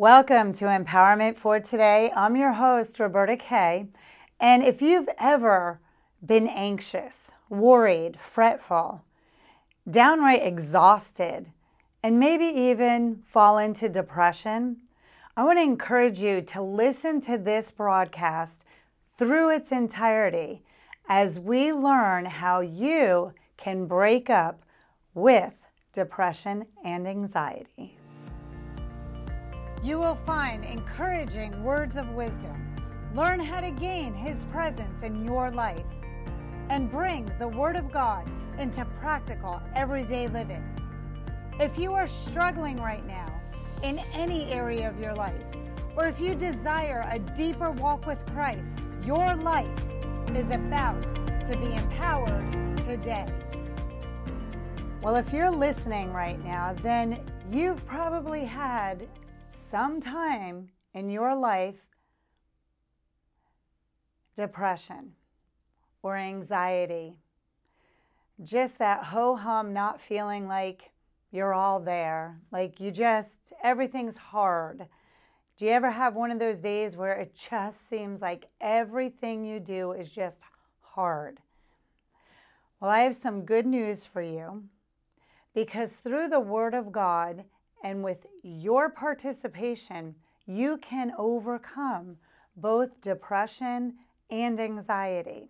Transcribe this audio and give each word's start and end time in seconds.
Welcome 0.00 0.52
to 0.52 0.66
Empowerment 0.66 1.36
for 1.36 1.58
Today. 1.58 2.12
I'm 2.14 2.36
your 2.36 2.52
host, 2.52 3.00
Roberta 3.00 3.36
Kay. 3.36 3.88
And 4.38 4.62
if 4.62 4.80
you've 4.80 5.08
ever 5.18 5.80
been 6.24 6.46
anxious, 6.46 7.32
worried, 7.48 8.16
fretful, 8.20 9.02
downright 9.90 10.46
exhausted, 10.46 11.50
and 12.00 12.20
maybe 12.20 12.44
even 12.44 13.24
fall 13.26 13.58
into 13.58 13.88
depression, 13.88 14.76
I 15.36 15.42
want 15.42 15.58
to 15.58 15.64
encourage 15.64 16.20
you 16.20 16.42
to 16.42 16.62
listen 16.62 17.20
to 17.22 17.36
this 17.36 17.72
broadcast 17.72 18.64
through 19.16 19.50
its 19.50 19.72
entirety 19.72 20.62
as 21.08 21.40
we 21.40 21.72
learn 21.72 22.24
how 22.24 22.60
you 22.60 23.32
can 23.56 23.86
break 23.86 24.30
up 24.30 24.62
with 25.12 25.54
depression 25.92 26.66
and 26.84 27.08
anxiety. 27.08 27.97
You 29.82 29.98
will 29.98 30.18
find 30.26 30.64
encouraging 30.64 31.62
words 31.62 31.96
of 31.96 32.08
wisdom. 32.10 32.76
Learn 33.14 33.38
how 33.40 33.60
to 33.60 33.70
gain 33.70 34.12
His 34.12 34.44
presence 34.46 35.02
in 35.02 35.24
your 35.24 35.50
life 35.50 35.86
and 36.68 36.90
bring 36.90 37.30
the 37.38 37.48
Word 37.48 37.76
of 37.76 37.92
God 37.92 38.28
into 38.58 38.84
practical 39.00 39.62
everyday 39.74 40.26
living. 40.26 40.64
If 41.60 41.78
you 41.78 41.92
are 41.94 42.08
struggling 42.08 42.76
right 42.76 43.06
now 43.06 43.26
in 43.82 44.00
any 44.12 44.50
area 44.50 44.88
of 44.88 44.98
your 44.98 45.14
life, 45.14 45.44
or 45.96 46.06
if 46.06 46.20
you 46.20 46.34
desire 46.34 47.04
a 47.10 47.18
deeper 47.18 47.70
walk 47.70 48.06
with 48.06 48.18
Christ, 48.32 48.98
your 49.04 49.34
life 49.36 49.84
is 50.34 50.50
about 50.50 51.02
to 51.46 51.56
be 51.56 51.72
empowered 51.72 52.76
today. 52.82 53.26
Well, 55.02 55.16
if 55.16 55.32
you're 55.32 55.50
listening 55.50 56.12
right 56.12 56.44
now, 56.44 56.74
then 56.82 57.24
you've 57.50 57.84
probably 57.86 58.44
had 58.44 59.08
some 59.52 60.00
time 60.00 60.70
in 60.94 61.10
your 61.10 61.34
life 61.34 61.76
depression 64.34 65.12
or 66.02 66.16
anxiety. 66.16 67.16
Just 68.42 68.78
that 68.78 69.04
ho 69.04 69.34
hum, 69.34 69.72
not 69.72 70.00
feeling 70.00 70.46
like 70.46 70.90
you're 71.32 71.52
all 71.52 71.80
there. 71.80 72.38
Like 72.52 72.80
you 72.80 72.90
just, 72.90 73.52
everything's 73.62 74.16
hard. 74.16 74.86
Do 75.56 75.64
you 75.64 75.72
ever 75.72 75.90
have 75.90 76.14
one 76.14 76.30
of 76.30 76.38
those 76.38 76.60
days 76.60 76.96
where 76.96 77.14
it 77.14 77.34
just 77.34 77.88
seems 77.88 78.22
like 78.22 78.46
everything 78.60 79.44
you 79.44 79.58
do 79.58 79.90
is 79.90 80.14
just 80.14 80.38
hard? 80.80 81.40
Well, 82.80 82.92
I 82.92 83.00
have 83.00 83.16
some 83.16 83.44
good 83.44 83.66
news 83.66 84.06
for 84.06 84.22
you 84.22 84.62
because 85.52 85.94
through 85.94 86.28
the 86.28 86.38
Word 86.38 86.74
of 86.74 86.92
God, 86.92 87.44
and 87.82 88.02
with 88.02 88.26
your 88.42 88.90
participation, 88.90 90.14
you 90.46 90.78
can 90.78 91.12
overcome 91.18 92.16
both 92.56 93.00
depression 93.00 93.94
and 94.30 94.58
anxiety. 94.58 95.48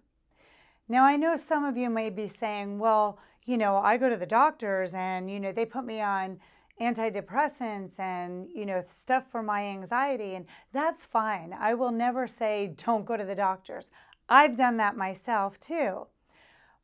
Now, 0.89 1.05
I 1.05 1.17
know 1.17 1.37
some 1.37 1.65
of 1.65 1.77
you 1.77 1.91
may 1.91 2.11
be 2.11 2.29
saying, 2.29 2.79
well, 2.79 3.19
you 3.45 3.57
know, 3.57 3.77
I 3.77 3.97
go 3.97 4.09
to 4.09 4.17
the 4.17 4.27
doctors 4.27 4.93
and, 4.95 5.31
you 5.31 5.41
know, 5.41 5.53
they 5.53 5.65
put 5.65 5.85
me 5.85 6.01
on 6.01 6.39
antidepressants 6.81 7.99
and, 7.99 8.49
you 8.55 8.65
know, 8.65 8.83
stuff 8.91 9.25
for 9.31 9.43
my 9.43 9.65
anxiety, 9.67 10.35
and 10.35 10.47
that's 10.73 11.05
fine. 11.05 11.55
I 11.59 11.75
will 11.75 11.91
never 11.91 12.27
say, 12.29 12.75
don't 12.87 13.05
go 13.05 13.17
to 13.17 13.25
the 13.25 13.35
doctors. 13.35 13.91
I've 14.29 14.57
done 14.57 14.77
that 14.77 14.97
myself 14.97 15.59
too. 15.59 16.07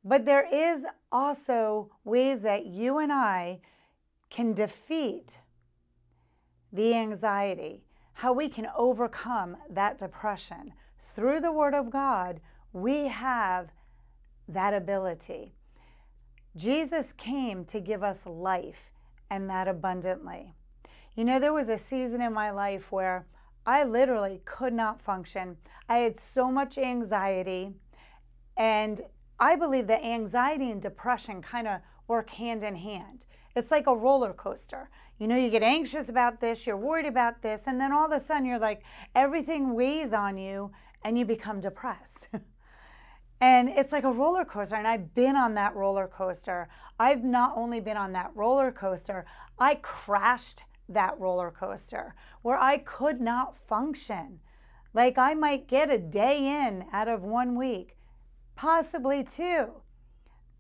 But 0.05 0.25
there 0.25 0.47
is 0.53 0.84
also 1.12 1.91
ways 2.05 2.41
that 2.41 2.67
you 2.67 2.98
and 2.98 3.12
I 3.12 3.61
can 4.34 4.52
defeat 4.52 5.38
the 6.72 6.92
anxiety, 6.92 7.84
how 8.14 8.32
we 8.32 8.48
can 8.48 8.66
overcome 8.76 9.56
that 9.70 9.96
depression. 9.96 10.72
Through 11.14 11.41
the 11.41 11.52
Word 11.52 11.72
of 11.72 11.88
God, 11.88 12.41
we 12.72 13.06
have 13.06 13.68
that 14.48 14.74
ability. 14.74 15.54
Jesus 16.56 17.12
came 17.12 17.64
to 17.66 17.78
give 17.78 18.03
us 18.03 18.26
life 18.26 18.91
and 19.31 19.48
that 19.48 19.69
abundantly. 19.69 20.53
You 21.14 21.25
know, 21.25 21.38
there 21.38 21.53
was 21.53 21.69
a 21.69 21.78
season 21.78 22.20
in 22.20 22.32
my 22.32 22.50
life 22.50 22.91
where 22.91 23.26
I 23.64 23.84
literally 23.84 24.41
could 24.44 24.72
not 24.72 25.00
function. 25.00 25.56
I 25.88 25.98
had 25.98 26.19
so 26.19 26.50
much 26.50 26.76
anxiety, 26.76 27.70
and 28.56 29.00
I 29.38 29.54
believe 29.54 29.86
that 29.86 30.04
anxiety 30.04 30.72
and 30.72 30.82
depression 30.82 31.41
kind 31.41 31.69
of 31.69 31.80
work 32.09 32.30
hand 32.30 32.64
in 32.64 32.75
hand. 32.75 33.26
It's 33.56 33.70
like 33.70 33.87
a 33.87 33.94
roller 33.94 34.32
coaster. 34.32 34.91
You 35.19 35.28
know, 35.28 35.37
you 35.37 35.48
get 35.48 35.62
anxious 35.62 36.09
about 36.09 36.41
this, 36.41 36.66
you're 36.66 36.76
worried 36.76 37.06
about 37.06 37.41
this, 37.41 37.62
and 37.66 37.81
then 37.81 37.92
all 37.92 38.06
of 38.06 38.12
a 38.12 38.19
sudden 38.19 38.44
you're 38.44 38.59
like, 38.59 38.82
everything 39.15 39.75
weighs 39.75 40.12
on 40.12 40.37
you 40.37 40.72
and 41.04 41.16
you 41.16 41.25
become 41.25 41.60
depressed. 41.60 42.31
and 43.41 43.69
it's 43.69 43.92
like 43.92 44.04
a 44.04 44.12
roller 44.12 44.44
coaster. 44.44 44.75
And 44.75 44.88
I've 44.88 45.15
been 45.15 45.37
on 45.37 45.54
that 45.54 45.76
roller 45.76 46.09
coaster. 46.09 46.69
I've 46.98 47.22
not 47.22 47.53
only 47.56 47.81
been 47.81 47.97
on 47.97 48.12
that 48.12 48.32
roller 48.34 48.72
coaster, 48.72 49.25
I 49.59 49.76
crashed 49.76 50.65
that 50.88 51.19
roller 51.19 51.50
coaster 51.50 52.15
where 52.42 52.59
I 52.59 52.78
could 52.78 53.21
not 53.21 53.56
function. 53.56 54.41
Like 54.92 55.16
I 55.16 55.34
might 55.34 55.69
get 55.69 55.91
a 55.91 55.98
day 55.98 56.66
in 56.66 56.86
out 56.92 57.09
of 57.09 57.22
one 57.22 57.56
week, 57.56 57.97
possibly 58.56 59.22
two. 59.22 59.82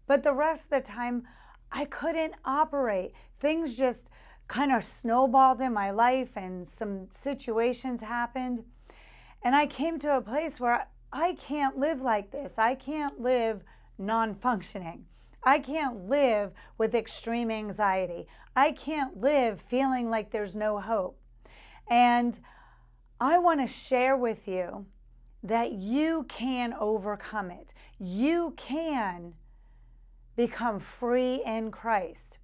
But 0.06 0.22
the 0.22 0.32
rest 0.32 0.64
of 0.64 0.70
the 0.70 0.80
time, 0.80 1.26
I 1.74 1.86
couldn't 1.86 2.34
operate. 2.44 3.12
Things 3.40 3.76
just 3.76 4.08
kind 4.46 4.70
of 4.72 4.84
snowballed 4.84 5.60
in 5.60 5.72
my 5.72 5.90
life 5.90 6.30
and 6.36 6.66
some 6.66 7.08
situations 7.10 8.00
happened. 8.00 8.64
And 9.42 9.56
I 9.56 9.66
came 9.66 9.98
to 9.98 10.16
a 10.16 10.20
place 10.20 10.60
where 10.60 10.86
I 11.12 11.34
can't 11.34 11.76
live 11.76 12.00
like 12.00 12.30
this. 12.30 12.58
I 12.58 12.76
can't 12.76 13.20
live 13.20 13.64
non 13.98 14.34
functioning. 14.34 15.04
I 15.42 15.58
can't 15.58 16.08
live 16.08 16.52
with 16.78 16.94
extreme 16.94 17.50
anxiety. 17.50 18.28
I 18.54 18.70
can't 18.70 19.20
live 19.20 19.60
feeling 19.60 20.08
like 20.08 20.30
there's 20.30 20.54
no 20.54 20.78
hope. 20.78 21.18
And 21.88 22.38
I 23.20 23.38
want 23.38 23.60
to 23.60 23.66
share 23.66 24.16
with 24.16 24.46
you 24.46 24.86
that 25.42 25.72
you 25.72 26.24
can 26.28 26.72
overcome 26.78 27.50
it. 27.50 27.74
You 27.98 28.54
can 28.56 29.34
become 30.36 30.80
free 30.80 31.42
in 31.44 31.70
Christ. 31.70 32.38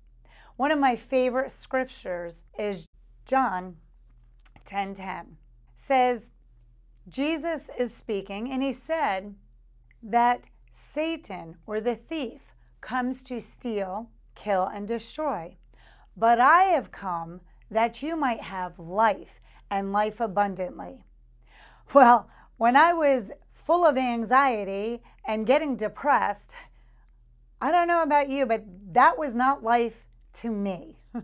One 0.56 0.71
of 0.71 0.78
my 0.78 0.97
favorite 0.97 1.51
scriptures 1.51 2.45
is 2.59 2.89
John 3.25 3.77
10:10. 4.65 4.95
10, 4.95 4.95
10. 4.95 5.37
Says 5.77 6.31
Jesus 7.09 7.71
is 7.79 7.93
speaking 7.93 8.53
and 8.53 8.62
he 8.62 8.73
said 8.73 9.34
that 10.03 10.43
Satan 10.73 11.56
or 11.67 11.81
the 11.81 11.97
thief 11.97 12.55
comes 12.81 13.23
to 13.25 13.41
steal, 13.41 14.11
kill 14.34 14.67
and 14.67 14.87
destroy. 14.87 15.56
But 16.17 16.41
I 16.41 16.65
have 16.65 16.93
come 16.93 17.41
that 17.71 18.03
you 18.03 18.17
might 18.17 18.41
have 18.41 18.79
life 18.79 19.41
and 19.71 19.93
life 19.93 20.21
abundantly. 20.21 21.05
Well, 21.93 22.29
when 22.56 22.77
I 22.77 22.93
was 22.93 23.31
full 23.53 23.84
of 23.84 23.97
anxiety 23.97 25.03
and 25.25 25.47
getting 25.47 25.77
depressed, 25.77 26.55
I 27.60 27.71
don't 27.71 27.88
know 27.88 28.03
about 28.03 28.28
you, 28.28 28.47
but 28.47 28.65
that 28.93 29.19
was 29.19 29.34
not 29.34 29.62
life 29.62 30.06
to 30.34 30.50
me. 30.50 30.98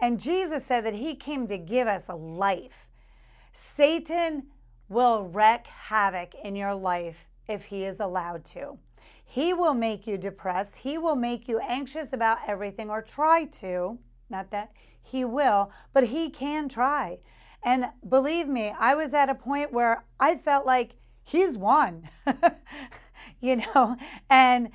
and 0.00 0.20
Jesus 0.20 0.64
said 0.64 0.84
that 0.84 0.94
he 0.94 1.14
came 1.14 1.46
to 1.46 1.56
give 1.56 1.88
us 1.88 2.04
a 2.08 2.14
life. 2.14 2.88
Satan 3.52 4.44
will 4.88 5.24
wreak 5.24 5.66
havoc 5.66 6.34
in 6.44 6.54
your 6.54 6.74
life 6.74 7.16
if 7.48 7.64
he 7.64 7.84
is 7.84 8.00
allowed 8.00 8.44
to. 8.44 8.78
He 9.24 9.54
will 9.54 9.74
make 9.74 10.06
you 10.06 10.18
depressed. 10.18 10.76
He 10.76 10.98
will 10.98 11.16
make 11.16 11.48
you 11.48 11.58
anxious 11.60 12.12
about 12.12 12.38
everything 12.46 12.90
or 12.90 13.00
try 13.00 13.44
to. 13.44 13.98
Not 14.28 14.50
that 14.50 14.72
he 15.02 15.24
will, 15.24 15.70
but 15.92 16.04
he 16.04 16.30
can 16.30 16.68
try. 16.68 17.18
And 17.62 17.86
believe 18.08 18.48
me, 18.48 18.74
I 18.78 18.94
was 18.94 19.14
at 19.14 19.28
a 19.28 19.34
point 19.34 19.72
where 19.72 20.04
I 20.18 20.36
felt 20.36 20.66
like 20.66 20.92
he's 21.22 21.56
won, 21.56 22.08
you 23.40 23.56
know, 23.56 23.96
and 24.28 24.70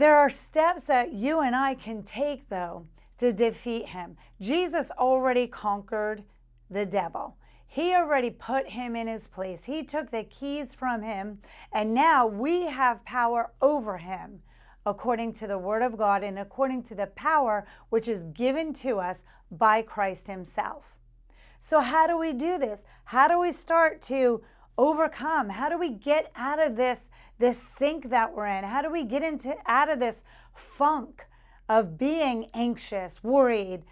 there 0.00 0.16
are 0.16 0.30
steps 0.30 0.84
that 0.84 1.12
you 1.12 1.40
and 1.40 1.54
I 1.54 1.74
can 1.74 2.02
take, 2.02 2.48
though, 2.48 2.86
to 3.18 3.32
defeat 3.32 3.86
him. 3.86 4.16
Jesus 4.40 4.90
already 4.92 5.46
conquered 5.46 6.24
the 6.70 6.86
devil. 6.86 7.36
He 7.66 7.94
already 7.94 8.30
put 8.30 8.66
him 8.68 8.96
in 8.96 9.06
his 9.06 9.28
place. 9.28 9.64
He 9.64 9.84
took 9.84 10.10
the 10.10 10.24
keys 10.24 10.74
from 10.74 11.02
him, 11.02 11.38
and 11.72 11.94
now 11.94 12.26
we 12.26 12.66
have 12.66 13.04
power 13.04 13.52
over 13.60 13.98
him 13.98 14.42
according 14.86 15.34
to 15.34 15.46
the 15.46 15.58
Word 15.58 15.82
of 15.82 15.96
God 15.96 16.22
and 16.22 16.38
according 16.38 16.82
to 16.84 16.94
the 16.94 17.06
power 17.08 17.66
which 17.90 18.08
is 18.08 18.24
given 18.24 18.72
to 18.74 18.98
us 18.98 19.24
by 19.50 19.82
Christ 19.82 20.26
Himself. 20.26 20.84
So, 21.60 21.80
how 21.80 22.06
do 22.06 22.18
we 22.18 22.32
do 22.32 22.58
this? 22.58 22.84
How 23.04 23.28
do 23.28 23.38
we 23.38 23.52
start 23.52 24.00
to 24.02 24.42
overcome? 24.80 25.50
How 25.50 25.68
do 25.68 25.78
we 25.78 25.90
get 25.90 26.32
out 26.34 26.58
of 26.58 26.74
this, 26.74 27.10
this 27.38 27.58
sink 27.58 28.08
that 28.08 28.34
we're 28.34 28.46
in? 28.46 28.64
How 28.64 28.80
do 28.80 28.90
we 28.90 29.04
get 29.04 29.22
into 29.22 29.54
out 29.66 29.90
of 29.90 30.00
this 30.00 30.24
funk 30.54 31.26
of 31.68 31.98
being 31.98 32.46
anxious, 32.54 33.22
worried, 33.22 33.82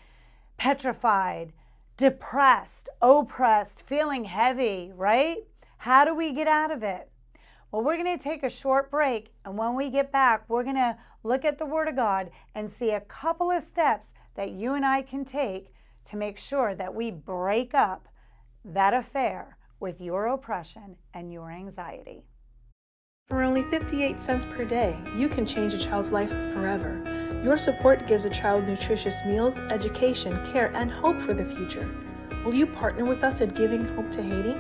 petrified, 0.57 1.53
depressed, 1.99 2.89
oppressed, 3.03 3.83
feeling 3.83 4.25
heavy, 4.25 4.91
right? 4.95 5.39
How 5.77 6.07
do 6.07 6.15
we 6.15 6.33
get 6.33 6.49
out 6.49 6.71
of 6.71 6.83
it? 6.83 7.11
Well, 7.71 7.85
we're 7.85 8.03
going 8.03 8.17
to 8.17 8.23
take 8.23 8.43
a 8.43 8.51
short 8.51 8.91
break, 8.91 9.35
and 9.45 9.59
when 9.59 9.77
we 9.77 9.91
get 9.91 10.11
back, 10.11 10.49
we're 10.49 10.65
going 10.65 10.77
to 10.77 10.97
look 11.23 11.45
at 11.45 11.59
the 11.59 11.67
Word 11.67 11.89
of 11.89 11.97
God 11.97 12.31
and 12.55 12.71
see 12.71 12.93
a 12.93 13.01
couple 13.03 13.51
of 13.51 13.63
steps 13.63 14.15
that 14.37 14.53
you 14.53 14.73
and 14.73 14.87
I 14.87 15.03
can 15.03 15.27
take 15.27 15.71
to 16.07 16.17
make 16.17 16.39
sure 16.39 16.75
that 16.75 16.95
we 16.95 17.11
break 17.11 17.75
up 17.75 18.09
that 18.65 18.95
affair 18.95 19.58
with 19.81 20.01
your 20.01 20.27
oppression 20.27 20.97
and 21.15 21.33
your 21.33 21.51
anxiety. 21.51 22.25
For 23.29 23.43
only 23.43 23.63
58 23.65 24.21
cents 24.21 24.47
per 24.47 24.65
day, 24.65 24.97
you 25.15 25.29
can 25.29 25.45
change 25.45 25.75
a 25.75 25.79
child's 25.79 26.13
life 26.13 26.31
forever. 26.31 27.41
Your 27.45 27.59
support 27.59 28.07
gives 28.07 28.25
a 28.25 28.31
child 28.31 28.65
nutritious 28.65 29.15
meals, 29.27 29.59
education, 29.71 30.45
care, 30.51 30.73
and 30.75 30.91
hope 30.91 31.21
for 31.21 31.35
the 31.35 31.45
future. 31.45 31.89
Will 32.45 32.55
you 32.55 32.67
partner 32.67 33.05
with 33.05 33.23
us 33.23 33.41
at 33.41 33.55
Giving 33.55 33.85
Hope 33.95 34.11
to 34.13 34.23
Haiti? 34.23 34.57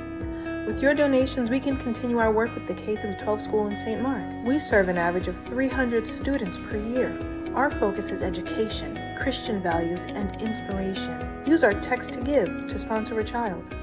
With 0.67 0.82
your 0.82 0.93
donations, 0.93 1.49
we 1.49 1.61
can 1.61 1.79
continue 1.79 2.19
our 2.19 2.31
work 2.31 2.55
with 2.55 2.67
the 2.69 2.75
K 2.75 2.94
12 2.97 3.41
school 3.41 3.67
in 3.69 3.75
St. 3.75 4.03
Marc. 4.03 4.44
We 4.44 4.59
serve 4.59 4.91
an 4.91 4.99
average 4.99 5.29
of 5.29 5.43
300 5.47 6.06
students 6.06 6.59
per 6.59 6.76
year. 6.76 7.19
Our 7.55 7.70
focus 7.70 8.11
is 8.11 8.20
education, 8.20 9.17
Christian 9.19 9.62
values, 9.62 10.03
and 10.03 10.41
inspiration. 10.43 11.43
Use 11.47 11.65
our 11.65 11.73
text 11.73 12.12
to 12.12 12.20
give 12.20 12.69
to 12.69 12.79
sponsor 12.79 13.19
a 13.19 13.25
child. 13.25 13.75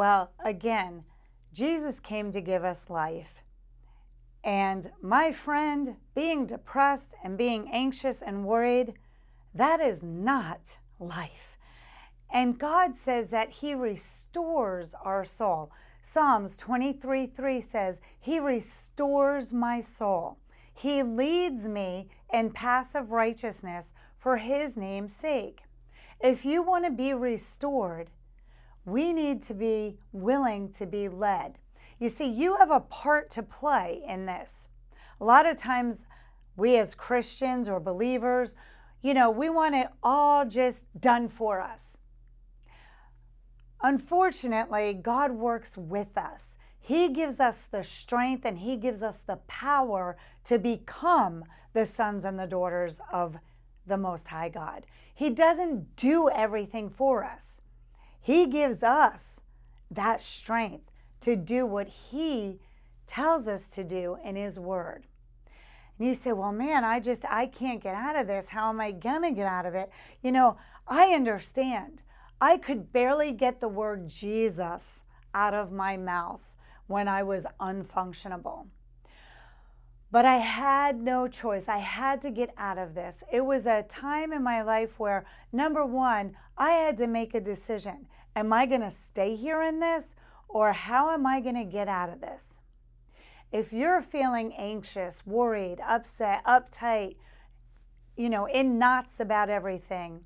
Well, 0.00 0.32
again, 0.42 1.04
Jesus 1.52 2.00
came 2.00 2.30
to 2.32 2.40
give 2.40 2.64
us 2.64 2.88
life. 2.88 3.42
And 4.42 4.90
my 5.02 5.30
friend, 5.30 5.96
being 6.14 6.46
depressed 6.46 7.12
and 7.22 7.36
being 7.36 7.68
anxious 7.70 8.22
and 8.22 8.46
worried, 8.46 8.94
that 9.54 9.78
is 9.78 10.02
not 10.02 10.78
life. 10.98 11.58
And 12.32 12.58
God 12.58 12.96
says 12.96 13.28
that 13.28 13.50
He 13.50 13.74
restores 13.74 14.94
our 15.04 15.22
soul. 15.22 15.70
Psalms 16.00 16.56
23 16.56 17.26
3 17.26 17.60
says, 17.60 18.00
He 18.18 18.40
restores 18.40 19.52
my 19.52 19.82
soul. 19.82 20.38
He 20.72 21.02
leads 21.02 21.64
me 21.64 22.08
in 22.32 22.52
paths 22.52 22.94
of 22.94 23.10
righteousness 23.10 23.92
for 24.18 24.38
His 24.38 24.78
name's 24.78 25.14
sake. 25.14 25.60
If 26.20 26.46
you 26.46 26.62
want 26.62 26.86
to 26.86 26.90
be 26.90 27.12
restored, 27.12 28.08
we 28.90 29.12
need 29.12 29.42
to 29.44 29.54
be 29.54 29.96
willing 30.12 30.72
to 30.72 30.86
be 30.86 31.08
led. 31.08 31.58
You 31.98 32.08
see, 32.08 32.26
you 32.26 32.56
have 32.56 32.70
a 32.70 32.80
part 32.80 33.30
to 33.30 33.42
play 33.42 34.02
in 34.06 34.26
this. 34.26 34.68
A 35.20 35.24
lot 35.24 35.46
of 35.46 35.56
times, 35.56 36.06
we 36.56 36.76
as 36.76 36.94
Christians 36.94 37.68
or 37.68 37.78
believers, 37.78 38.54
you 39.02 39.14
know, 39.14 39.30
we 39.30 39.48
want 39.48 39.74
it 39.74 39.88
all 40.02 40.44
just 40.44 40.84
done 41.00 41.28
for 41.28 41.60
us. 41.60 41.98
Unfortunately, 43.82 44.92
God 44.94 45.32
works 45.32 45.76
with 45.76 46.16
us. 46.18 46.56
He 46.78 47.12
gives 47.12 47.40
us 47.40 47.68
the 47.70 47.84
strength 47.84 48.44
and 48.44 48.58
He 48.58 48.76
gives 48.76 49.02
us 49.02 49.18
the 49.26 49.36
power 49.46 50.16
to 50.44 50.58
become 50.58 51.44
the 51.72 51.86
sons 51.86 52.24
and 52.24 52.38
the 52.38 52.46
daughters 52.46 53.00
of 53.12 53.36
the 53.86 53.96
Most 53.96 54.28
High 54.28 54.48
God. 54.48 54.86
He 55.14 55.30
doesn't 55.30 55.96
do 55.96 56.28
everything 56.30 56.88
for 56.88 57.24
us, 57.24 57.59
He 58.20 58.46
gives 58.46 58.82
us 58.82 59.40
that 59.90 60.20
strength 60.20 60.90
to 61.20 61.36
do 61.36 61.66
what 61.66 61.88
He 61.88 62.58
tells 63.06 63.48
us 63.48 63.68
to 63.70 63.84
do 63.84 64.16
in 64.24 64.36
His 64.36 64.58
Word. 64.58 65.06
And 65.98 66.08
you 66.08 66.14
say, 66.14 66.32
well, 66.32 66.52
man, 66.52 66.84
I 66.84 67.00
just, 67.00 67.24
I 67.28 67.46
can't 67.46 67.82
get 67.82 67.94
out 67.94 68.16
of 68.16 68.26
this. 68.26 68.48
How 68.48 68.70
am 68.70 68.80
I 68.80 68.90
going 68.90 69.22
to 69.22 69.32
get 69.32 69.46
out 69.46 69.66
of 69.66 69.74
it? 69.74 69.90
You 70.22 70.32
know, 70.32 70.56
I 70.88 71.08
understand. 71.08 72.02
I 72.40 72.56
could 72.56 72.90
barely 72.90 73.32
get 73.32 73.60
the 73.60 73.68
word 73.68 74.08
Jesus 74.08 75.02
out 75.34 75.52
of 75.52 75.70
my 75.70 75.98
mouth 75.98 76.54
when 76.86 77.06
I 77.06 77.22
was 77.22 77.44
unfunctionable. 77.60 78.66
But 80.12 80.24
I 80.24 80.38
had 80.38 81.00
no 81.00 81.28
choice. 81.28 81.68
I 81.68 81.78
had 81.78 82.20
to 82.22 82.30
get 82.30 82.52
out 82.56 82.78
of 82.78 82.94
this. 82.94 83.22
It 83.32 83.42
was 83.42 83.66
a 83.66 83.84
time 83.84 84.32
in 84.32 84.42
my 84.42 84.62
life 84.62 84.98
where, 84.98 85.24
number 85.52 85.86
one, 85.86 86.36
I 86.58 86.72
had 86.72 86.96
to 86.98 87.06
make 87.06 87.34
a 87.34 87.40
decision. 87.40 88.06
Am 88.34 88.52
I 88.52 88.66
going 88.66 88.80
to 88.80 88.90
stay 88.90 89.36
here 89.36 89.62
in 89.62 89.78
this, 89.78 90.16
or 90.48 90.72
how 90.72 91.10
am 91.10 91.26
I 91.26 91.40
going 91.40 91.54
to 91.54 91.64
get 91.64 91.86
out 91.86 92.08
of 92.08 92.20
this? 92.20 92.60
If 93.52 93.72
you're 93.72 94.02
feeling 94.02 94.52
anxious, 94.54 95.24
worried, 95.26 95.78
upset, 95.86 96.44
uptight, 96.44 97.16
you 98.16 98.28
know, 98.28 98.46
in 98.46 98.78
knots 98.78 99.20
about 99.20 99.48
everything, 99.48 100.20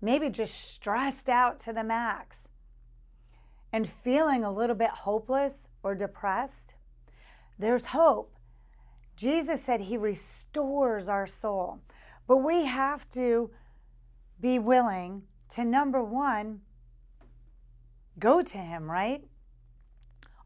maybe 0.00 0.30
just 0.30 0.54
stressed 0.54 1.28
out 1.28 1.58
to 1.60 1.72
the 1.72 1.84
max, 1.84 2.48
and 3.72 3.88
feeling 3.88 4.44
a 4.44 4.52
little 4.52 4.76
bit 4.76 4.90
hopeless 4.90 5.68
or 5.82 5.94
depressed, 5.94 6.74
there's 7.58 7.86
hope. 7.86 8.37
Jesus 9.18 9.62
said 9.62 9.80
he 9.80 9.96
restores 9.96 11.08
our 11.08 11.26
soul. 11.26 11.80
But 12.26 12.38
we 12.38 12.66
have 12.66 13.08
to 13.10 13.50
be 14.40 14.58
willing 14.58 15.22
to, 15.50 15.64
number 15.64 16.02
one, 16.02 16.60
go 18.18 18.42
to 18.42 18.58
him, 18.58 18.88
right? 18.90 19.24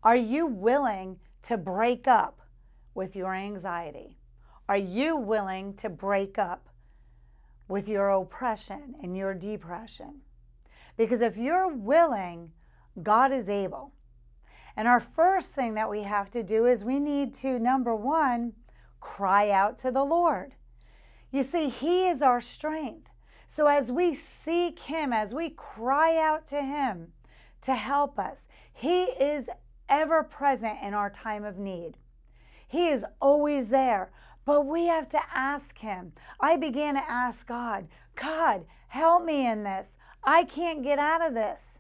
Are 0.03 0.17
you 0.17 0.47
willing 0.47 1.19
to 1.43 1.59
break 1.59 2.09
up 2.09 2.41
with 2.95 3.15
your 3.15 3.35
anxiety? 3.35 4.17
Are 4.69 4.77
you 4.77 5.17
willing 5.17 5.75
to 5.75 5.89
break 5.91 6.39
up 6.39 6.69
with 7.73 7.89
your 7.89 8.11
oppression 8.11 8.95
and 9.03 9.17
your 9.17 9.33
depression. 9.33 10.21
Because 10.99 11.23
if 11.23 11.39
you're 11.39 11.69
willing, 11.69 12.51
God 13.03 13.33
is 13.33 13.49
able. 13.49 13.93
And 14.77 14.87
our 14.87 15.01
first 15.01 15.53
thing 15.53 15.73
that 15.75 15.89
we 15.89 16.03
have 16.03 16.31
to 16.33 16.43
do 16.43 16.67
is 16.67 16.85
we 16.85 17.01
need 17.01 17.33
to, 17.35 17.59
number 17.59 17.95
one, 17.95 18.53
cry 19.02 19.50
out 19.50 19.76
to 19.78 19.90
the 19.90 20.04
Lord. 20.04 20.54
You 21.31 21.43
see, 21.43 21.69
He 21.69 22.06
is 22.06 22.22
our 22.22 22.40
strength. 22.40 23.10
So 23.46 23.66
as 23.66 23.93
we 23.93 24.14
seek 24.14 24.78
Him, 24.78 25.12
as 25.12 25.34
we 25.34 25.50
cry 25.50 26.16
out 26.16 26.46
to 26.46 26.62
Him 26.62 27.12
to 27.62 27.75
help 27.75 28.19
us, 28.19 28.49
He 28.72 29.02
is 29.02 29.50
ever 29.88 30.22
present 30.22 30.78
in 30.82 30.94
our 30.94 31.10
time 31.10 31.44
of 31.44 31.58
need. 31.58 31.99
He 32.66 32.88
is 32.88 33.04
always 33.20 33.69
there. 33.69 34.10
But 34.44 34.66
we 34.66 34.87
have 34.87 35.08
to 35.10 35.20
ask 35.32 35.78
Him. 35.78 36.12
I 36.40 36.56
began 36.56 36.94
to 36.94 37.10
ask 37.10 37.46
God, 37.46 37.88
God, 38.16 38.64
help 38.88 39.25
me 39.25 39.46
in 39.46 39.62
this. 39.62 39.96
I 40.25 40.44
can't 40.44 40.82
get 40.82 40.99
out 40.99 41.25
of 41.25 41.34
this. 41.34 41.78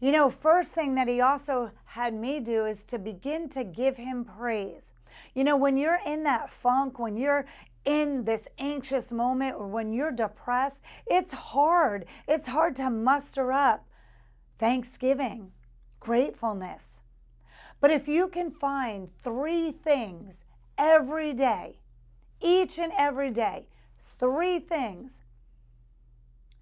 You 0.00 0.12
know, 0.12 0.30
first 0.30 0.72
thing 0.72 0.94
that 0.96 1.08
He 1.08 1.20
also 1.20 1.70
had 1.86 2.14
me 2.14 2.40
do 2.40 2.66
is 2.66 2.82
to 2.84 2.98
begin 2.98 3.48
to 3.50 3.64
give 3.64 3.96
Him 3.96 4.24
praise. 4.24 4.93
You 5.34 5.44
know, 5.44 5.56
when 5.56 5.76
you're 5.76 6.00
in 6.06 6.22
that 6.24 6.52
funk, 6.52 6.98
when 6.98 7.16
you're 7.16 7.46
in 7.84 8.24
this 8.24 8.48
anxious 8.58 9.12
moment, 9.12 9.56
or 9.58 9.66
when 9.66 9.92
you're 9.92 10.10
depressed, 10.10 10.80
it's 11.06 11.32
hard. 11.32 12.06
It's 12.26 12.46
hard 12.46 12.76
to 12.76 12.90
muster 12.90 13.52
up 13.52 13.86
thanksgiving, 14.58 15.52
gratefulness. 16.00 17.02
But 17.80 17.90
if 17.90 18.08
you 18.08 18.28
can 18.28 18.50
find 18.50 19.08
three 19.22 19.72
things 19.72 20.44
every 20.78 21.34
day, 21.34 21.78
each 22.40 22.78
and 22.78 22.92
every 22.96 23.30
day, 23.30 23.66
three 24.18 24.58
things 24.58 25.18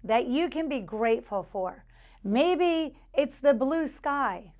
that 0.03 0.27
you 0.27 0.49
can 0.49 0.67
be 0.67 0.81
grateful 0.81 1.43
for. 1.43 1.85
Maybe 2.23 2.97
it's 3.13 3.39
the 3.39 3.53
blue 3.53 3.87
sky. 3.87 4.53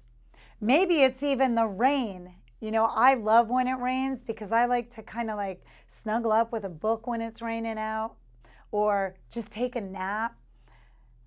Maybe 0.62 1.02
it's 1.02 1.24
even 1.24 1.56
the 1.56 1.68
rain. 1.68 2.36
You 2.64 2.72
know, 2.72 2.86
I 2.86 3.16
love 3.16 3.50
when 3.50 3.68
it 3.68 3.74
rains 3.74 4.24
because 4.24 4.52
I 4.52 4.66
like 4.66 4.90
to 4.96 5.04
kind 5.04 5.30
of 5.30 5.38
like 5.38 5.64
snuggle 5.88 6.32
up 6.32 6.52
with 6.54 6.64
a 6.64 6.70
book 6.70 7.08
when 7.08 7.22
it's 7.22 7.42
raining 7.42 7.78
out 7.78 8.16
or 8.72 9.16
just 9.30 9.52
take 9.52 9.76
a 9.76 9.82
nap. 9.82 10.38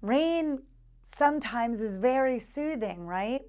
Rain 0.00 0.62
sometimes 1.04 1.80
is 1.80 1.98
very 1.98 2.38
soothing, 2.38 3.06
right? 3.06 3.42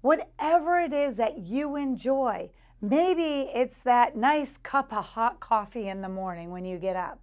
Whatever 0.00 0.80
it 0.80 0.92
is 0.92 1.14
that 1.16 1.38
you 1.38 1.76
enjoy, 1.76 2.50
Maybe 2.86 3.48
it's 3.54 3.78
that 3.84 4.14
nice 4.14 4.58
cup 4.58 4.92
of 4.92 5.02
hot 5.02 5.40
coffee 5.40 5.88
in 5.88 6.02
the 6.02 6.08
morning 6.10 6.50
when 6.50 6.66
you 6.66 6.76
get 6.76 6.96
up. 6.96 7.18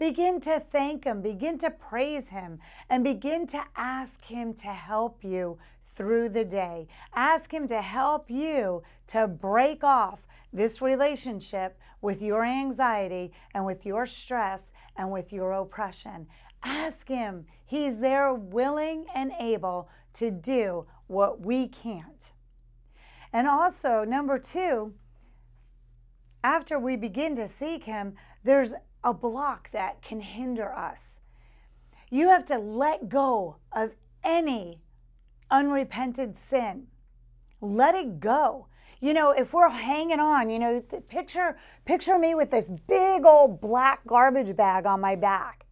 Begin 0.00 0.40
to 0.40 0.58
thank 0.58 1.04
Him, 1.04 1.20
begin 1.20 1.58
to 1.58 1.68
praise 1.68 2.30
Him, 2.30 2.58
and 2.88 3.04
begin 3.04 3.46
to 3.48 3.62
ask 3.76 4.24
Him 4.24 4.54
to 4.54 4.68
help 4.68 5.22
you 5.22 5.58
through 5.94 6.30
the 6.30 6.44
day. 6.44 6.88
Ask 7.14 7.52
Him 7.52 7.66
to 7.66 7.82
help 7.82 8.30
you 8.30 8.82
to 9.08 9.28
break 9.28 9.84
off 9.84 10.20
this 10.54 10.80
relationship 10.80 11.78
with 12.00 12.22
your 12.22 12.46
anxiety 12.46 13.30
and 13.52 13.66
with 13.66 13.84
your 13.84 14.06
stress 14.06 14.72
and 14.96 15.12
with 15.12 15.34
your 15.34 15.52
oppression. 15.52 16.26
Ask 16.62 17.06
Him. 17.06 17.44
He's 17.66 17.98
there 17.98 18.32
willing 18.32 19.04
and 19.14 19.32
able 19.38 19.90
to 20.14 20.30
do 20.30 20.86
what 21.08 21.44
we 21.44 21.68
can't. 21.68 22.32
And 23.34 23.46
also, 23.46 24.04
number 24.04 24.38
two, 24.38 24.94
after 26.42 26.78
we 26.78 26.96
begin 26.96 27.36
to 27.36 27.46
seek 27.46 27.84
Him, 27.84 28.14
there's 28.44 28.72
a 29.02 29.14
block 29.14 29.70
that 29.72 30.02
can 30.02 30.20
hinder 30.20 30.72
us. 30.72 31.18
You 32.10 32.28
have 32.28 32.44
to 32.46 32.58
let 32.58 33.08
go 33.08 33.56
of 33.72 33.92
any 34.24 34.80
unrepented 35.50 36.36
sin. 36.36 36.86
Let 37.60 37.94
it 37.94 38.20
go. 38.20 38.66
You 39.00 39.14
know, 39.14 39.30
if 39.30 39.52
we're 39.54 39.68
hanging 39.70 40.20
on, 40.20 40.50
you 40.50 40.58
know, 40.58 40.80
picture 41.08 41.56
picture 41.86 42.18
me 42.18 42.34
with 42.34 42.50
this 42.50 42.68
big 42.86 43.24
old 43.24 43.60
black 43.60 44.06
garbage 44.06 44.54
bag 44.56 44.84
on 44.84 45.00
my 45.00 45.16
back. 45.16 45.66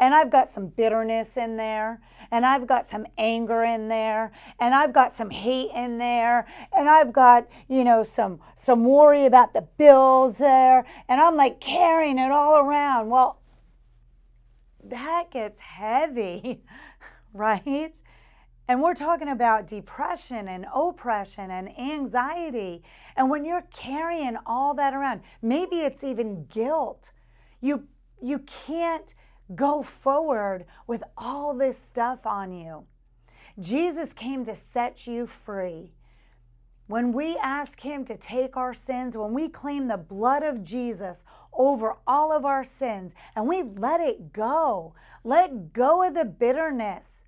And 0.00 0.14
I've 0.14 0.30
got 0.30 0.48
some 0.48 0.68
bitterness 0.68 1.36
in 1.36 1.56
there, 1.56 2.00
and 2.30 2.46
I've 2.46 2.66
got 2.66 2.88
some 2.88 3.06
anger 3.18 3.62
in 3.64 3.88
there, 3.88 4.32
and 4.58 4.74
I've 4.74 4.94
got 4.94 5.12
some 5.12 5.28
hate 5.28 5.70
in 5.74 5.98
there, 5.98 6.46
and 6.74 6.88
I've 6.88 7.12
got, 7.12 7.46
you 7.68 7.84
know, 7.84 8.02
some 8.02 8.40
some 8.54 8.84
worry 8.84 9.26
about 9.26 9.52
the 9.52 9.62
bills 9.76 10.38
there, 10.38 10.86
and 11.08 11.20
I'm 11.20 11.36
like 11.36 11.60
carrying 11.60 12.18
it 12.18 12.30
all 12.30 12.58
around. 12.58 13.10
Well, 13.10 13.42
that 14.84 15.30
gets 15.30 15.60
heavy, 15.60 16.62
right? 17.34 18.00
And 18.70 18.80
we're 18.80 18.94
talking 18.94 19.28
about 19.28 19.66
depression 19.66 20.46
and 20.46 20.64
oppression 20.72 21.50
and 21.50 21.76
anxiety. 21.76 22.84
And 23.16 23.28
when 23.28 23.44
you're 23.44 23.66
carrying 23.72 24.36
all 24.46 24.74
that 24.74 24.94
around, 24.94 25.22
maybe 25.42 25.80
it's 25.80 26.04
even 26.04 26.46
guilt. 26.46 27.12
You 27.60 27.88
you 28.22 28.38
can't 28.40 29.12
go 29.54 29.82
forward 29.82 30.64
with 30.86 31.02
all 31.16 31.54
this 31.54 31.78
stuff 31.78 32.26
on 32.26 32.52
you. 32.52 32.84
Jesus 33.58 34.12
came 34.12 34.44
to 34.44 34.54
set 34.54 35.06
you 35.06 35.26
free. 35.26 35.92
When 36.86 37.12
we 37.12 37.36
ask 37.36 37.80
Him 37.80 38.04
to 38.06 38.16
take 38.16 38.56
our 38.56 38.74
sins, 38.74 39.16
when 39.16 39.32
we 39.32 39.48
claim 39.48 39.86
the 39.86 39.96
blood 39.96 40.42
of 40.42 40.64
Jesus 40.64 41.24
over 41.52 41.96
all 42.06 42.32
of 42.32 42.44
our 42.44 42.64
sins 42.64 43.14
and 43.36 43.46
we 43.46 43.62
let 43.62 44.00
it 44.00 44.32
go, 44.32 44.94
let 45.22 45.72
go 45.72 46.02
of 46.02 46.14
the 46.14 46.24
bitterness. 46.24 47.22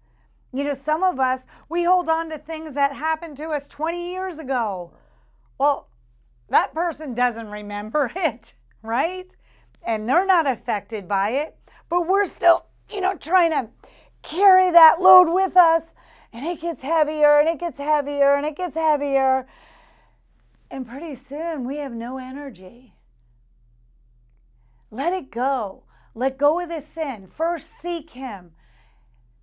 You 0.52 0.64
know, 0.64 0.74
some 0.74 1.02
of 1.02 1.20
us, 1.20 1.46
we 1.68 1.84
hold 1.84 2.08
on 2.08 2.28
to 2.30 2.38
things 2.38 2.74
that 2.74 2.94
happened 2.94 3.36
to 3.36 3.50
us 3.50 3.66
20 3.68 4.10
years 4.10 4.38
ago. 4.38 4.92
Well, 5.58 5.88
that 6.48 6.74
person 6.74 7.14
doesn't 7.14 7.48
remember 7.48 8.10
it, 8.16 8.54
right? 8.82 9.34
And 9.84 10.08
they're 10.08 10.26
not 10.26 10.46
affected 10.46 11.06
by 11.06 11.30
it, 11.30 11.56
but 11.92 12.08
we're 12.08 12.24
still, 12.24 12.64
you 12.90 13.02
know, 13.02 13.14
trying 13.14 13.50
to 13.50 13.68
carry 14.22 14.70
that 14.70 15.02
load 15.02 15.30
with 15.30 15.58
us 15.58 15.92
and 16.32 16.46
it 16.46 16.58
gets 16.58 16.80
heavier 16.80 17.38
and 17.38 17.46
it 17.46 17.60
gets 17.60 17.78
heavier 17.78 18.34
and 18.34 18.46
it 18.46 18.56
gets 18.56 18.78
heavier. 18.78 19.46
And 20.70 20.88
pretty 20.88 21.14
soon 21.14 21.66
we 21.66 21.76
have 21.76 21.92
no 21.92 22.16
energy. 22.16 22.94
Let 24.90 25.12
it 25.12 25.30
go. 25.30 25.82
Let 26.14 26.38
go 26.38 26.60
of 26.60 26.70
this 26.70 26.86
sin. 26.88 27.26
First, 27.26 27.68
seek 27.82 28.08
Him. 28.08 28.52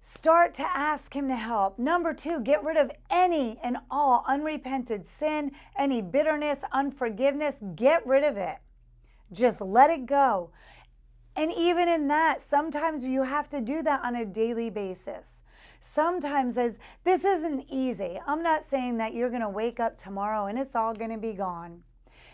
Start 0.01 0.55
to 0.55 0.63
ask 0.63 1.15
Him 1.15 1.27
to 1.27 1.35
help. 1.35 1.77
Number 1.77 2.15
two, 2.15 2.39
get 2.39 2.63
rid 2.63 2.77
of 2.77 2.89
any 3.11 3.59
and 3.63 3.77
all 3.91 4.25
unrepented 4.27 5.07
sin, 5.07 5.51
any 5.77 6.01
bitterness, 6.01 6.57
unforgiveness. 6.71 7.57
Get 7.75 8.07
rid 8.07 8.23
of 8.23 8.37
it. 8.37 8.57
Just 9.31 9.61
let 9.61 9.91
it 9.91 10.07
go. 10.07 10.49
And 11.39 11.53
even 11.53 11.87
in 11.87 12.09
that, 12.09 12.41
sometimes 12.41 13.05
you 13.05 13.23
have 13.23 13.47
to 13.51 13.61
do 13.61 13.81
that 13.83 14.03
on 14.03 14.13
a 14.13 14.25
daily 14.25 14.69
basis. 14.69 15.39
Sometimes 15.79 16.57
as 16.57 16.77
this 17.05 17.23
isn't 17.23 17.65
easy. 17.69 18.19
I'm 18.27 18.43
not 18.43 18.61
saying 18.61 18.97
that 18.97 19.13
you're 19.13 19.29
going 19.29 19.43
to 19.43 19.47
wake 19.47 19.79
up 19.79 19.95
tomorrow 19.95 20.47
and 20.47 20.59
it's 20.59 20.75
all 20.75 20.93
going 20.93 21.11
to 21.11 21.17
be 21.17 21.31
gone. 21.31 21.81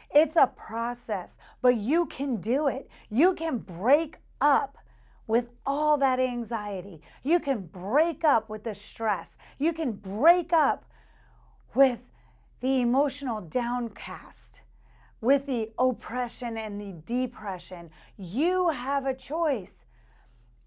It's 0.10 0.38
a 0.38 0.48
process, 0.48 1.38
but 1.62 1.76
you 1.76 2.08
can 2.08 2.38
do 2.38 2.66
it. 2.66 2.90
You 3.12 3.36
can 3.36 3.60
break 3.60 4.18
up 4.42 4.76
with 5.28 5.50
all 5.68 5.98
that 5.98 6.20
anxiety. 6.20 7.00
You 7.22 7.40
can 7.40 7.60
break 7.60 8.24
up 8.24 8.50
with 8.50 8.64
the 8.64 8.74
stress. 8.74 9.38
You 9.60 9.72
can 9.72 9.92
break 9.92 10.52
up 10.52 10.84
with 11.76 12.00
the 12.60 12.82
emotional 12.82 13.40
downcast 13.40 14.55
with 15.26 15.48
the 15.48 15.72
oppression 15.80 16.56
and 16.56 16.80
the 16.80 16.94
depression. 17.08 17.90
You 18.16 18.70
have 18.70 19.08
a 19.08 19.14
choice. 19.16 19.84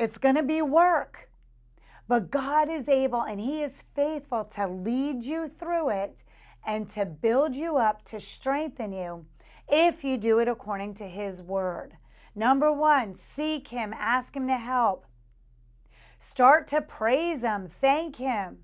It's 0.01 0.19
going 0.19 0.35
to 0.35 0.43
be 0.43 0.63
work, 0.63 1.31
but 2.09 2.33
God 2.33 2.69
is 2.69 2.89
able 2.89 3.23
and 3.23 3.39
He 3.39 3.63
is 3.63 3.85
faithful 3.95 4.45
to 4.57 4.67
lead 4.67 5.23
you 5.23 5.49
through 5.49 5.91
it 5.91 6.25
and 6.67 6.91
to 6.91 7.07
build 7.07 7.55
you 7.55 7.77
up, 7.77 8.05
to 8.07 8.19
strengthen 8.19 8.93
you 8.93 9.27
if 9.69 10.03
you 10.03 10.19
do 10.19 10.41
it 10.41 10.49
according 10.49 10.95
to 10.95 11.05
His 11.05 11.41
word. 11.41 11.97
Number 12.35 12.73
one, 12.73 13.15
seek 13.15 13.69
Him, 13.69 13.95
ask 13.97 14.35
Him 14.35 14.49
to 14.49 14.57
help. 14.57 15.07
Start 16.19 16.67
to 16.69 16.81
praise 16.81 17.43
Him, 17.43 17.69
thank 17.81 18.17
Him. 18.17 18.59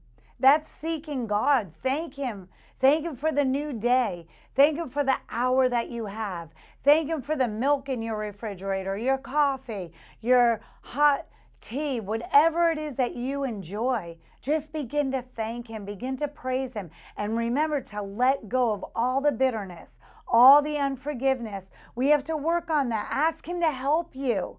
That's 0.45 0.69
seeking 0.69 1.27
God. 1.27 1.73
Thank 1.83 2.17
Him. 2.17 2.51
Thank 2.79 3.07
Him 3.07 3.17
for 3.17 3.33
the 3.33 3.47
new 3.47 3.73
day. 3.73 4.27
Thank 4.55 4.77
Him 4.77 4.91
for 4.91 5.03
the 5.03 5.17
hour 5.31 5.71
that 5.71 5.89
you 5.89 6.05
have. 6.05 6.51
Thank 6.83 7.09
Him 7.09 7.23
for 7.23 7.35
the 7.35 7.49
milk 7.49 7.89
in 7.89 8.03
your 8.03 8.19
refrigerator, 8.19 8.99
your 8.99 9.17
coffee, 9.17 9.91
your 10.21 10.61
hot 10.83 11.29
tea, 11.63 11.99
whatever 11.99 12.71
it 12.71 12.77
is 12.77 12.95
that 12.97 13.17
you 13.17 13.45
enjoy. 13.45 14.19
Just 14.43 14.71
begin 14.71 15.11
to 15.13 15.23
thank 15.35 15.69
Him, 15.69 15.87
begin 15.87 16.15
to 16.19 16.29
praise 16.29 16.75
Him, 16.75 16.91
and 17.17 17.39
remember 17.39 17.81
to 17.81 18.03
let 18.03 18.47
go 18.47 18.71
of 18.71 18.85
all 18.95 19.23
the 19.23 19.33
bitterness, 19.33 19.99
all 20.29 20.61
the 20.61 20.77
unforgiveness. 20.77 21.71
We 21.97 22.09
have 22.09 22.25
to 22.25 22.37
work 22.37 22.69
on 22.69 22.91
that. 22.91 23.09
Ask 23.11 23.49
Him 23.49 23.63
to 23.63 23.71
help 23.71 24.15
you. 24.15 24.59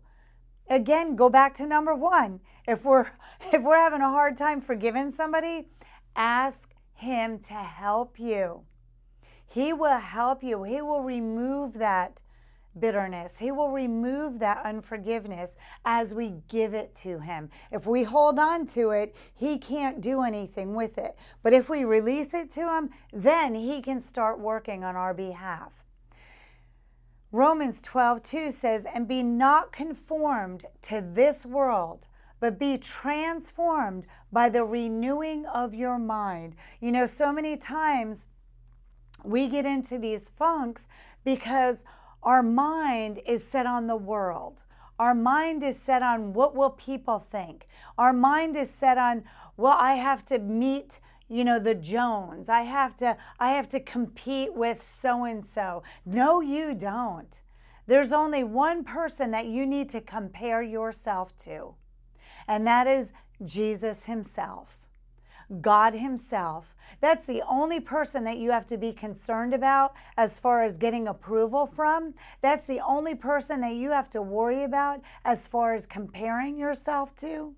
Again, 0.70 1.16
go 1.16 1.30
back 1.30 1.54
to 1.56 1.66
number 1.66 1.94
one. 1.94 2.40
If 2.68 2.84
we're 2.84 3.08
if 3.54 3.62
we're 3.62 3.78
having 3.78 4.02
a 4.02 4.10
hard 4.10 4.38
time 4.38 4.62
forgiving 4.62 5.12
somebody, 5.12 5.68
ask 6.16 6.70
him 6.94 7.40
to 7.40 7.54
help 7.54 8.20
you. 8.20 8.62
He 9.48 9.74
will 9.74 10.00
help 10.00 10.44
you. 10.44 10.64
He 10.64 10.82
will 10.82 11.02
remove 11.02 11.74
that 11.74 12.22
bitterness. 12.80 13.38
He 13.38 13.52
will 13.52 13.70
remove 13.70 14.40
that 14.40 14.66
unforgiveness 14.66 15.56
as 15.86 16.14
we 16.14 16.34
give 16.50 16.74
it 16.74 16.94
to 16.96 17.20
Him. 17.20 17.50
If 17.72 17.86
we 17.86 18.04
hold 18.04 18.40
on 18.40 18.66
to 18.68 18.92
it, 18.92 19.16
He 19.34 19.58
can't 19.58 20.02
do 20.02 20.22
anything 20.22 20.76
with 20.76 20.98
it. 20.98 21.16
But 21.44 21.54
if 21.54 21.70
we 21.70 21.86
release 21.86 22.34
it 22.34 22.52
to 22.52 22.70
Him, 22.70 22.90
then 23.14 23.56
He 23.56 23.82
can 23.82 24.02
start 24.02 24.40
working 24.40 24.84
on 24.84 24.96
our 24.96 25.14
behalf. 25.14 25.72
Romans 27.36 27.82
12, 27.82 28.24
2 28.24 28.52
says, 28.52 28.86
And 28.94 29.10
be 29.10 29.22
not 29.22 29.74
conformed 29.74 30.68
to 30.84 31.04
this 31.14 31.46
world, 31.46 32.08
but 32.40 32.58
be 32.58 32.78
transformed 32.78 34.08
by 34.32 34.48
the 34.48 34.64
renewing 34.64 35.46
of 35.48 35.74
your 35.74 36.00
mind. 36.00 36.56
You 36.80 36.94
know, 36.94 37.06
so 37.06 37.34
many 37.34 37.58
times 37.58 38.28
we 39.26 39.50
get 39.50 39.66
into 39.66 39.98
these 39.98 40.30
funks 40.30 40.88
because 41.26 41.84
our 42.24 42.42
mind 42.42 43.20
is 43.28 43.46
set 43.46 43.66
on 43.66 43.88
the 43.88 43.98
world. 43.98 44.64
Our 44.98 45.14
mind 45.14 45.62
is 45.62 45.76
set 45.78 46.02
on 46.02 46.32
what 46.32 46.56
will 46.56 46.70
people 46.70 47.20
think. 47.20 47.68
Our 47.98 48.14
mind 48.14 48.56
is 48.56 48.70
set 48.70 48.98
on, 48.98 49.26
well, 49.58 49.76
I 49.78 49.96
have 49.96 50.26
to 50.28 50.40
meet 50.40 51.02
you 51.28 51.44
know 51.44 51.60
the 51.60 51.76
jones 51.76 52.50
i 52.50 52.62
have 52.62 52.96
to 52.96 53.16
i 53.40 53.52
have 53.52 53.70
to 53.70 53.80
compete 53.80 54.54
with 54.54 54.88
so 55.02 55.24
and 55.26 55.46
so 55.46 55.82
no 56.06 56.42
you 56.42 56.74
don't 56.74 57.42
there's 57.88 58.12
only 58.12 58.44
one 58.44 58.84
person 58.84 59.32
that 59.32 59.46
you 59.46 59.66
need 59.66 59.90
to 59.90 60.02
compare 60.02 60.62
yourself 60.62 61.36
to 61.38 61.74
and 62.48 62.66
that 62.66 62.88
is 62.88 63.14
jesus 63.44 64.04
himself 64.04 64.78
God 65.62 65.94
Himself. 65.94 66.76
That's 67.02 67.26
the 67.26 67.44
only 67.48 67.80
person 67.80 68.24
that 68.24 68.38
you 68.38 68.52
have 68.52 68.66
to 68.68 68.78
be 68.78 68.92
concerned 68.92 69.54
about 69.54 69.94
as 70.18 70.40
far 70.40 70.64
as 70.64 70.78
getting 70.78 71.08
approval 71.08 71.66
from. 71.68 72.14
That's 72.42 72.66
the 72.66 72.80
only 72.80 73.16
person 73.16 73.62
that 73.62 73.76
you 73.76 73.92
have 73.92 74.10
to 74.12 74.22
worry 74.22 74.64
about 74.64 75.02
as 75.24 75.48
far 75.48 75.74
as 75.74 75.86
comparing 75.86 76.58
yourself 76.58 77.16
to. 77.18 77.54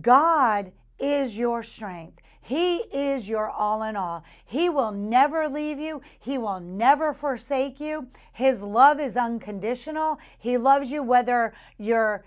God 0.00 0.72
is 0.98 1.36
your 1.36 1.62
strength. 1.62 2.18
He 2.40 2.76
is 2.76 3.28
your 3.28 3.50
all 3.50 3.82
in 3.82 3.96
all. 3.96 4.24
He 4.44 4.68
will 4.68 4.92
never 4.92 5.48
leave 5.48 5.80
you. 5.80 6.00
He 6.18 6.38
will 6.38 6.60
never 6.60 7.12
forsake 7.12 7.80
you. 7.80 8.06
His 8.32 8.62
love 8.62 9.00
is 9.00 9.16
unconditional. 9.16 10.18
He 10.38 10.56
loves 10.56 10.90
you 10.90 11.02
whether 11.02 11.54
you're 11.76 12.24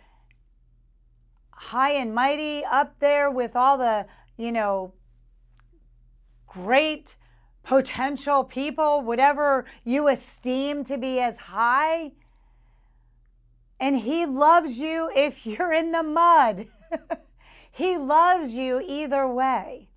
high 1.51 1.91
and 1.91 2.13
mighty 2.13 2.65
up 2.65 2.99
there 2.99 3.31
with 3.31 3.55
all 3.55 3.77
the 3.77 4.07
you 4.39 4.53
know, 4.53 4.93
great 6.47 7.17
potential 7.63 8.45
people, 8.45 9.01
whatever 9.01 9.65
you 9.83 10.07
esteem 10.07 10.85
to 10.85 10.97
be 10.97 11.19
as 11.19 11.38
high. 11.38 12.13
And 13.81 13.97
He 13.97 14.25
loves 14.25 14.79
you 14.79 15.11
if 15.13 15.45
you're 15.45 15.73
in 15.73 15.91
the 15.91 16.03
mud. 16.03 16.67
he 17.71 17.97
loves 17.97 18.53
you 18.53 18.81
either 18.85 19.27
way. 19.27 19.89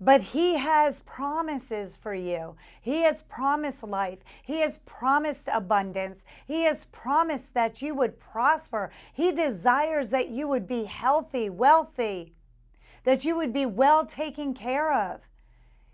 But 0.00 0.20
He 0.20 0.56
has 0.56 1.00
promises 1.00 1.96
for 1.96 2.14
you. 2.14 2.56
He 2.82 3.02
has 3.02 3.22
promised 3.22 3.82
life. 3.82 4.18
He 4.42 4.60
has 4.60 4.78
promised 4.84 5.48
abundance. 5.52 6.24
He 6.46 6.64
has 6.64 6.84
promised 6.86 7.54
that 7.54 7.80
you 7.80 7.94
would 7.94 8.18
prosper. 8.18 8.90
He 9.12 9.32
desires 9.32 10.08
that 10.08 10.28
you 10.28 10.48
would 10.48 10.66
be 10.66 10.84
healthy, 10.84 11.48
wealthy, 11.48 12.34
that 13.04 13.24
you 13.24 13.36
would 13.36 13.52
be 13.52 13.66
well 13.66 14.04
taken 14.04 14.52
care 14.52 14.92
of. 14.92 15.20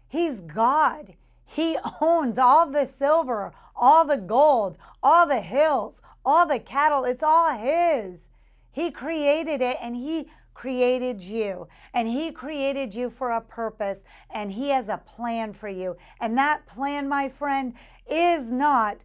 He's 0.08 0.40
God. 0.40 1.14
He 1.44 1.76
owns 2.00 2.38
all 2.38 2.68
the 2.70 2.86
silver, 2.86 3.52
all 3.76 4.04
the 4.04 4.16
gold, 4.16 4.78
all 5.02 5.26
the 5.26 5.40
hills, 5.40 6.00
all 6.24 6.46
the 6.46 6.58
cattle. 6.58 7.04
It's 7.04 7.22
all 7.22 7.56
His. 7.56 8.28
He 8.72 8.90
created 8.90 9.60
it 9.60 9.76
and 9.80 9.94
He 9.94 10.28
created 10.54 11.20
you. 11.22 11.68
And 11.94 12.08
He 12.08 12.32
created 12.32 12.94
you 12.94 13.10
for 13.10 13.30
a 13.30 13.40
purpose. 13.40 14.04
And 14.30 14.52
He 14.52 14.68
has 14.70 14.88
a 14.88 14.98
plan 14.98 15.52
for 15.52 15.68
you. 15.68 15.96
And 16.20 16.36
that 16.38 16.66
plan, 16.66 17.08
my 17.08 17.28
friend, 17.28 17.74
is 18.10 18.50
not 18.50 19.04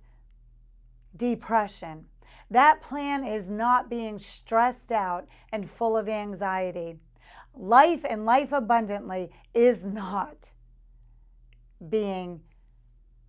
depression. 1.15 2.05
That 2.51 2.81
plan 2.81 3.25
is 3.25 3.49
not 3.49 3.89
being 3.89 4.19
stressed 4.19 4.91
out 4.91 5.27
and 5.51 5.69
full 5.69 5.97
of 5.97 6.07
anxiety. 6.07 6.97
Life 7.55 8.05
and 8.07 8.25
life 8.25 8.51
abundantly 8.51 9.31
is 9.53 9.85
not 9.85 10.49
being 11.89 12.41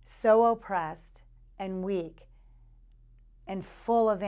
so 0.03 0.45
oppressed 0.45 1.21
and 1.59 1.83
weak 1.83 2.27
and 3.47 3.65
full 3.65 4.09
of 4.09 4.21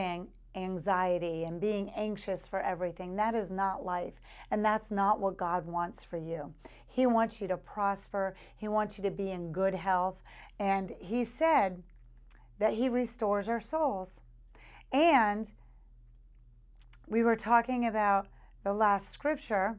anxiety 0.54 1.44
and 1.44 1.60
being 1.60 1.90
anxious 1.96 2.46
for 2.46 2.60
everything. 2.60 3.16
That 3.16 3.34
is 3.34 3.50
not 3.50 3.84
life. 3.84 4.14
And 4.50 4.64
that's 4.64 4.90
not 4.90 5.20
what 5.20 5.36
God 5.36 5.66
wants 5.66 6.04
for 6.04 6.16
you. 6.16 6.52
He 6.86 7.06
wants 7.06 7.40
you 7.40 7.48
to 7.48 7.56
prosper, 7.56 8.34
He 8.56 8.68
wants 8.68 8.98
you 8.98 9.04
to 9.04 9.10
be 9.10 9.30
in 9.30 9.52
good 9.52 9.74
health. 9.74 10.22
And 10.58 10.92
He 10.98 11.24
said 11.24 11.82
that 12.58 12.74
He 12.74 12.88
restores 12.88 13.48
our 13.48 13.60
souls. 13.60 14.20
And 14.92 15.50
we 17.06 17.22
were 17.22 17.36
talking 17.36 17.86
about 17.86 18.26
the 18.64 18.72
last 18.72 19.10
scripture. 19.10 19.78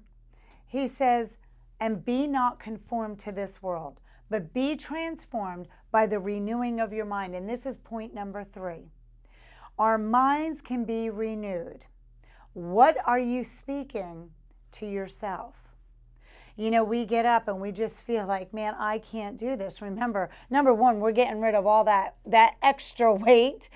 He 0.65 0.87
says, 0.87 1.37
and 1.79 2.05
be 2.05 2.27
not 2.27 2.59
conformed 2.59 3.19
to 3.19 3.31
this 3.31 3.61
world 3.61 3.99
but 4.31 4.53
be 4.53 4.77
transformed 4.77 5.67
by 5.91 6.07
the 6.07 6.17
renewing 6.17 6.79
of 6.79 6.93
your 6.93 7.05
mind. 7.05 7.35
And 7.35 7.47
this 7.47 7.65
is 7.65 7.77
point 7.77 8.15
number 8.15 8.43
three. 8.43 8.85
Our 9.81 9.97
minds 9.97 10.61
can 10.61 10.85
be 10.85 11.09
renewed. 11.09 11.87
What 12.53 12.97
are 13.07 13.17
you 13.17 13.43
speaking 13.43 14.29
to 14.73 14.85
yourself? 14.85 15.55
You 16.55 16.69
know, 16.69 16.83
we 16.83 17.03
get 17.03 17.25
up 17.25 17.47
and 17.47 17.59
we 17.59 17.71
just 17.71 18.03
feel 18.03 18.27
like, 18.27 18.53
man, 18.53 18.75
I 18.77 18.99
can't 18.99 19.39
do 19.39 19.55
this. 19.55 19.81
Remember, 19.81 20.29
number 20.51 20.71
one, 20.71 20.99
we're 20.99 21.13
getting 21.13 21.41
rid 21.41 21.55
of 21.55 21.65
all 21.65 21.83
that 21.85 22.13
that 22.27 22.57
extra 22.61 23.11
weight, 23.25 23.69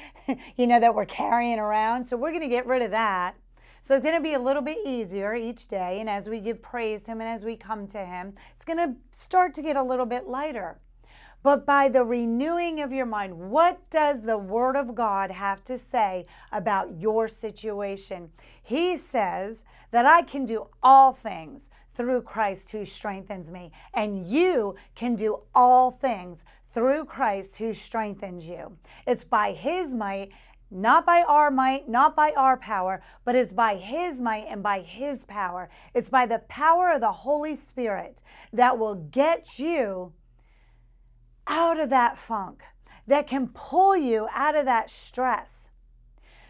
you 0.56 0.68
know, 0.68 0.80
that 0.80 0.94
we're 0.94 1.06
carrying 1.06 1.58
around. 1.58 2.06
So 2.06 2.18
we're 2.18 2.30
going 2.30 2.42
to 2.42 2.48
get 2.50 2.68
rid 2.68 2.84
of 2.84 2.92
that. 2.92 3.34
So 3.82 3.96
it's 3.96 4.06
going 4.06 4.16
to 4.16 4.22
be 4.22 4.36
a 4.36 4.40
little 4.40 4.62
bit 4.62 4.86
easier 4.86 5.34
each 5.34 5.68
day. 5.68 6.00
And 6.02 6.08
as 6.08 6.30
we 6.30 6.40
give 6.40 6.62
praise 6.62 7.02
to 7.04 7.14
Him 7.14 7.22
and 7.22 7.32
as 7.32 7.44
we 7.44 7.56
come 7.56 7.88
to 7.88 8.06
Him, 8.06 8.36
it's 8.56 8.64
going 8.64 8.78
to 8.78 8.96
start 9.10 9.56
to 9.56 9.64
get 9.64 9.76
a 9.76 9.82
little 9.82 10.06
bit 10.06 10.28
lighter. 10.28 10.78
But 11.46 11.64
by 11.64 11.90
the 11.90 12.04
renewing 12.04 12.82
of 12.82 12.92
your 12.92 13.06
mind, 13.06 13.52
what 13.52 13.92
does 13.92 14.22
the 14.22 14.36
Word 14.36 14.76
of 14.76 14.96
God 14.96 15.30
have 15.30 15.64
to 15.66 15.78
say 15.78 16.26
about 16.52 17.00
your 17.00 17.28
situation? 17.28 18.32
He 18.64 18.98
says 18.98 19.64
that 19.92 20.08
I 20.08 20.24
can 20.24 20.48
do 20.48 20.66
all 20.82 21.14
things 21.14 21.70
through 21.94 22.24
Christ 22.24 22.72
who 22.72 22.84
strengthens 22.84 23.52
me, 23.52 23.72
and 23.94 24.26
you 24.26 24.74
can 24.96 25.16
do 25.16 25.44
all 25.54 25.92
things 25.92 26.44
through 26.72 27.06
Christ 27.06 27.58
who 27.58 27.76
strengthens 27.76 28.48
you. 28.48 28.76
It's 29.06 29.24
by 29.24 29.52
His 29.52 29.94
might 29.94 30.32
not 30.72 31.06
by 31.06 31.22
our 31.28 31.52
might, 31.52 31.88
not 31.88 32.16
by 32.16 32.34
our 32.36 32.58
power, 32.58 33.04
but 33.24 33.36
it's 33.36 33.54
by 33.54 33.76
His 33.76 34.20
might 34.20 34.48
and 34.50 34.64
by 34.64 34.82
His 34.82 35.24
power. 35.26 35.70
It's 35.94 36.10
by 36.10 36.26
the 36.26 36.40
power 36.50 36.94
of 36.94 37.02
the 37.02 37.12
Holy 37.12 37.56
Spirit 37.56 38.24
that 38.52 38.80
will 38.80 38.96
get 38.96 39.60
you 39.60 40.12
out 41.48 41.80
of 41.80 41.90
that 41.90 42.18
funk, 42.18 42.64
that 43.08 43.28
can 43.28 43.50
pull 43.50 43.96
you 43.96 44.28
out 44.34 44.56
of 44.56 44.66
that 44.66 44.90
stress. 44.90 45.70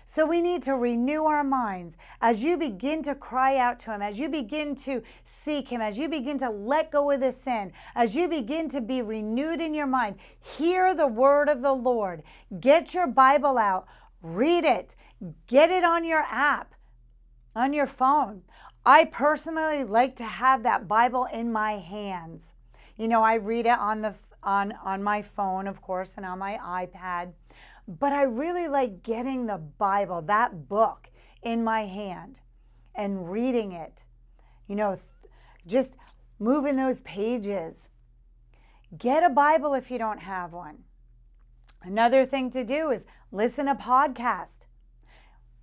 So 0.05 0.25
we 0.25 0.39
need 0.39 0.63
to 0.63 0.75
renew 0.75 1.25
our 1.25 1.43
minds 1.43 1.97
as 2.21 2.41
you 2.41 2.55
begin 2.57 3.03
to 3.03 3.15
cry 3.15 3.57
out 3.57 3.79
to 3.81 3.91
Him, 3.91 4.01
as 4.01 4.17
you 4.17 4.29
begin 4.29 4.75
to 4.77 5.01
seek 5.25 5.67
Him, 5.67 5.81
as 5.81 5.97
you 5.97 6.07
begin 6.07 6.37
to 6.37 6.49
let 6.49 6.91
go 6.91 7.11
of 7.11 7.19
the 7.19 7.31
sin, 7.31 7.73
as 7.95 8.15
you 8.15 8.29
begin 8.29 8.69
to 8.69 8.79
be 8.79 9.01
renewed 9.01 9.59
in 9.59 9.73
your 9.73 9.87
mind. 9.87 10.15
Hear 10.39 10.93
the 10.93 11.07
word 11.07 11.49
of 11.49 11.61
the 11.61 11.73
Lord. 11.73 12.23
Get 12.61 12.93
your 12.93 13.07
Bible 13.07 13.57
out. 13.57 13.87
Read 14.21 14.63
it. 14.63 14.95
Get 15.47 15.69
it 15.69 15.83
on 15.83 16.05
your 16.05 16.23
app, 16.29 16.73
on 17.55 17.73
your 17.73 17.87
phone. 17.87 18.43
I 18.85 19.05
personally 19.05 19.83
like 19.83 20.15
to 20.17 20.23
have 20.23 20.63
that 20.63 20.87
Bible 20.87 21.25
in 21.25 21.51
my 21.51 21.73
hands. 21.73 22.53
You 22.95 23.07
know, 23.07 23.23
I 23.23 23.33
read 23.33 23.65
it 23.65 23.77
on 23.77 24.01
the 24.01 24.13
on 24.45 24.73
on 24.83 25.03
my 25.03 25.21
phone, 25.21 25.67
of 25.67 25.81
course, 25.81 26.13
and 26.15 26.25
on 26.25 26.39
my 26.39 26.57
iPad. 26.63 27.33
But 27.87 28.13
I 28.13 28.23
really 28.23 28.67
like 28.67 29.03
getting 29.03 29.45
the 29.45 29.57
Bible, 29.57 30.21
that 30.23 30.69
book 30.69 31.09
in 31.43 31.63
my 31.63 31.85
hand 31.85 32.39
and 32.95 33.29
reading 33.29 33.73
it. 33.73 34.03
You 34.67 34.75
know, 34.75 34.95
th- 34.95 35.31
just 35.67 35.93
moving 36.39 36.75
those 36.75 37.01
pages. 37.01 37.89
Get 38.97 39.23
a 39.23 39.29
Bible 39.29 39.73
if 39.73 39.91
you 39.91 39.97
don't 39.97 40.21
have 40.21 40.53
one. 40.53 40.77
Another 41.81 42.25
thing 42.25 42.49
to 42.51 42.63
do 42.63 42.89
is 42.91 43.05
listen 43.31 43.67
to 43.67 43.75
podcast. 43.75 44.65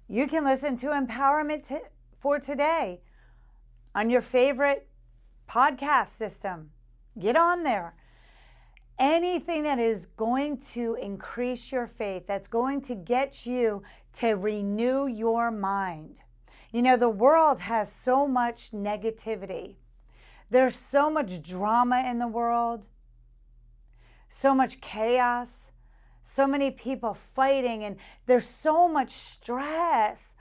You 0.08 0.28
can 0.28 0.44
listen 0.44 0.76
to 0.78 0.88
Empowerment 0.88 1.72
for 2.20 2.38
Today 2.38 3.00
on 3.94 4.10
your 4.10 4.20
favorite 4.20 4.88
podcast 5.48 6.08
system. 6.08 6.70
Get 7.18 7.36
on 7.36 7.62
there. 7.62 7.94
Anything 8.98 9.64
that 9.64 9.78
is 9.78 10.06
going 10.16 10.58
to 10.72 10.96
increase 11.00 11.72
your 11.72 11.86
faith, 11.86 12.26
that's 12.26 12.48
going 12.48 12.80
to 12.82 12.94
get 12.94 13.46
you 13.46 13.82
to 14.14 14.32
renew 14.34 15.06
your 15.06 15.50
mind. 15.50 16.20
You 16.72 16.82
know, 16.82 16.96
the 16.96 17.08
world 17.08 17.60
has 17.60 17.92
so 17.92 18.26
much 18.26 18.70
negativity. 18.70 19.76
There's 20.50 20.76
so 20.76 21.10
much 21.10 21.42
drama 21.42 22.04
in 22.08 22.18
the 22.18 22.28
world, 22.28 22.86
so 24.28 24.54
much 24.54 24.80
chaos 24.80 25.72
so 26.22 26.46
many 26.46 26.70
people 26.70 27.16
fighting, 27.34 27.84
and 27.84 27.96
there's 28.26 28.46
so 28.46 28.88
much 28.88 29.10
stress. 29.10 30.34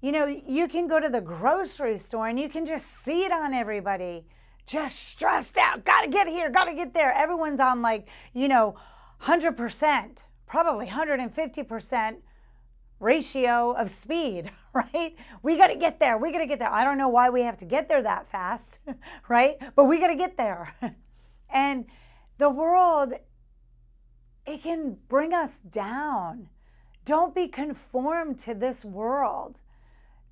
You 0.00 0.12
know, 0.12 0.26
you 0.26 0.68
can 0.68 0.88
go 0.88 1.00
to 1.00 1.08
the 1.08 1.20
grocery 1.20 1.98
store 1.98 2.28
and 2.28 2.38
you 2.38 2.48
can 2.48 2.66
just 2.66 3.04
see 3.04 3.24
it 3.24 3.32
on 3.32 3.54
everybody. 3.54 4.26
Just 4.66 4.98
stressed 4.98 5.58
out. 5.58 5.84
Gotta 5.84 6.08
get 6.08 6.28
here, 6.28 6.50
gotta 6.50 6.74
get 6.74 6.94
there. 6.94 7.12
Everyone's 7.12 7.60
on 7.60 7.82
like, 7.82 8.08
you 8.32 8.48
know, 8.48 8.76
100%, 9.22 10.18
probably 10.46 10.86
150% 10.86 12.16
ratio 13.00 13.72
of 13.72 13.90
speed, 13.90 14.50
right? 14.72 15.16
We 15.42 15.56
got 15.58 15.68
to 15.68 15.76
get 15.76 16.00
there. 16.00 16.16
We 16.16 16.32
got 16.32 16.38
to 16.38 16.46
get 16.46 16.58
there. 16.58 16.72
I 16.72 16.84
don't 16.84 16.98
know 16.98 17.08
why 17.08 17.30
we 17.30 17.42
have 17.42 17.56
to 17.58 17.64
get 17.64 17.88
there 17.88 18.02
that 18.02 18.28
fast, 18.28 18.78
right? 19.28 19.56
But 19.76 19.84
we 19.84 19.98
got 19.98 20.08
to 20.08 20.16
get 20.16 20.36
there. 20.36 20.74
and 21.50 21.84
the 22.38 22.48
world 22.48 23.12
it 24.46 24.62
can 24.62 24.96
bring 25.08 25.32
us 25.32 25.56
down. 25.68 26.48
Don't 27.04 27.34
be 27.34 27.48
conformed 27.48 28.38
to 28.40 28.54
this 28.54 28.84
world. 28.84 29.60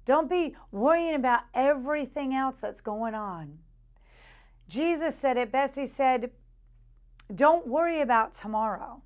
Don't 0.05 0.29
be 0.29 0.57
worrying 0.73 1.15
about 1.15 1.43
everything 1.55 2.35
else 2.35 2.61
that's 2.61 2.81
going 2.81 3.15
on. 3.15 3.59
Jesus 4.71 5.17
said 5.17 5.37
it 5.37 5.51
best. 5.51 5.75
He 5.75 5.87
said, 5.87 6.31
Don't 7.35 7.67
worry 7.67 8.01
about 8.01 8.35
tomorrow, 8.35 9.03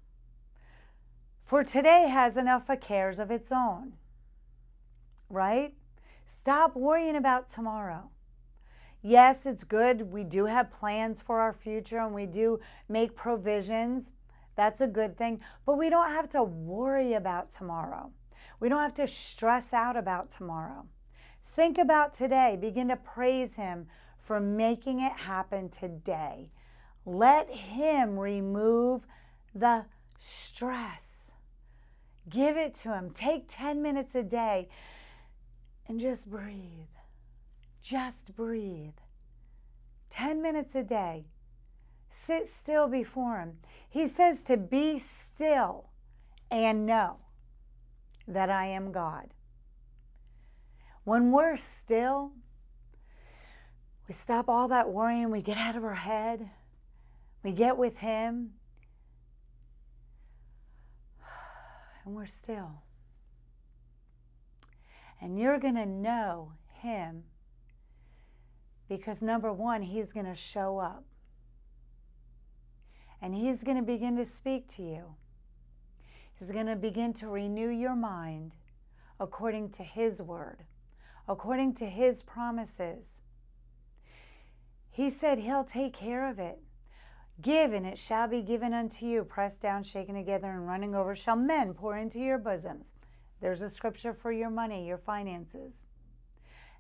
for 1.43 1.65
today 1.65 2.09
has 2.09 2.37
enough 2.37 2.69
of 2.69 2.81
cares 2.81 3.19
of 3.19 3.31
its 3.31 3.51
own. 3.51 3.95
Right? 5.31 5.75
Stop 6.27 6.77
worrying 6.77 7.17
about 7.17 7.49
tomorrow. 7.49 8.11
Yes, 9.01 9.47
it's 9.47 9.65
good. 9.65 10.13
We 10.13 10.23
do 10.25 10.45
have 10.45 10.71
plans 10.71 11.23
for 11.23 11.41
our 11.41 11.53
future 11.55 11.99
and 11.99 12.15
we 12.15 12.27
do 12.27 12.61
make 12.89 13.17
provisions 13.17 14.13
that's 14.57 14.81
a 14.81 14.87
good 14.87 15.17
thing. 15.17 15.41
But 15.67 15.79
we 15.79 15.91
don't 15.91 16.11
have 16.11 16.29
to 16.31 16.43
worry 16.43 17.15
about 17.15 17.51
tomorrow. 17.51 18.11
We 18.61 18.69
don't 18.69 18.83
have 18.83 18.95
to 18.95 19.07
stress 19.07 19.73
out 19.73 19.97
about 19.97 20.31
tomorrow. 20.31 20.87
Think 21.55 21.79
about 21.79 22.15
today. 22.15 22.57
Begin 22.61 22.89
to 22.89 22.97
praise 22.97 23.57
Him 23.57 23.87
for 24.25 24.41
making 24.41 25.01
it 25.01 25.13
happen 25.13 25.69
today. 25.69 26.51
Let 27.05 27.51
Him 27.51 28.19
remove 28.19 29.07
the 29.55 29.85
stress. 30.19 31.31
Give 32.29 32.57
it 32.57 32.75
to 32.77 32.95
Him. 32.95 33.11
Take 33.11 33.45
10 33.49 33.83
minutes 33.83 34.15
a 34.15 34.23
day 34.23 34.69
and 35.87 36.01
just 36.01 36.29
breathe. 36.31 36.89
Just 37.83 38.35
breathe. 38.35 38.95
10 40.09 40.41
minutes 40.41 40.75
a 40.75 40.83
day. 40.83 41.27
Sit 42.09 42.47
still 42.47 42.89
before 42.89 43.39
Him. 43.39 43.59
He 43.89 44.07
says 44.07 44.41
to 44.43 44.57
be 44.57 44.99
still 44.99 45.91
and 46.51 46.87
know 46.87 47.17
that 48.27 48.49
I 48.49 48.67
am 48.67 48.93
God. 48.93 49.35
When 51.05 51.33
we're 51.33 51.59
still, 51.59 52.33
we 54.09 54.15
stop 54.15 54.49
all 54.49 54.69
that 54.69 54.91
worrying, 54.91 55.31
we 55.31 55.41
get 55.41 55.57
out 55.57 55.77
of 55.77 55.85
our 55.85 55.95
head, 55.95 56.51
we 57.43 57.53
get 57.53 57.77
with 57.77 57.97
Him, 57.97 58.51
and 62.05 62.15
we're 62.15 62.27
still. 62.27 62.83
And 65.21 65.39
you're 65.39 65.59
going 65.59 65.77
to 65.77 65.87
know 65.87 66.53
Him 66.81 67.25
because, 68.89 69.23
number 69.23 69.53
one, 69.53 69.83
He's 69.83 70.13
going 70.13 70.27
to 70.27 70.35
show 70.35 70.79
up 70.79 71.05
and 73.23 73.35
He's 73.35 73.65
going 73.65 73.79
to 73.79 73.83
begin 73.83 74.17
to 74.17 74.25
speak 74.25 74.69
to 74.77 74.83
you. 74.83 75.05
He's 76.39 76.51
going 76.51 76.67
to 76.67 76.77
begin 76.77 77.13
to 77.15 77.29
renew 77.29 77.71
your 77.71 77.97
mind 77.97 78.57
according 79.19 79.71
to 79.71 79.83
His 79.83 80.21
word 80.21 80.65
according 81.29 81.75
to 81.75 81.87
his 81.87 82.23
promises. 82.23 83.23
He 84.95 85.11
said 85.11 85.41
he'll 85.41 85.65
take 85.65 85.93
care 85.93 86.31
of 86.31 86.39
it. 86.39 86.61
Give, 87.43 87.73
and 87.73 87.85
it 87.85 87.99
shall 87.99 88.29
be 88.29 88.43
given 88.43 88.73
unto 88.73 89.05
you, 89.07 89.25
pressed 89.25 89.61
down, 89.61 89.83
shaken 89.83 90.15
together, 90.15 90.53
and 90.53 90.69
running 90.69 90.95
over, 90.95 91.17
shall 91.17 91.35
men 91.35 91.75
pour 91.75 91.97
into 91.97 92.21
your 92.21 92.39
bosoms. 92.39 92.95
There's 93.41 93.61
a 93.61 93.69
scripture 93.69 94.15
for 94.15 94.31
your 94.31 94.51
money, 94.51 94.87
your 94.87 94.99
finances. 94.99 95.83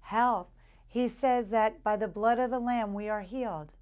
Health. 0.00 0.46
He 0.86 1.08
says 1.08 1.50
that 1.50 1.82
by 1.82 1.96
the 1.96 2.06
blood 2.06 2.38
of 2.38 2.52
the 2.52 2.60
Lamb 2.60 2.94
we 2.94 3.08
are 3.08 3.22
healed. 3.22 3.72